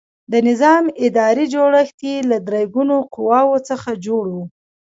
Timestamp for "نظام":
0.47-0.83